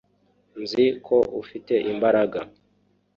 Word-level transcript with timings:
nzi 0.61 0.85
ko 1.07 1.17
ufite 1.41 1.73
imbaraga 1.91 2.39